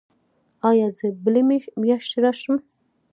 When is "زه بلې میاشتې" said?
0.97-2.17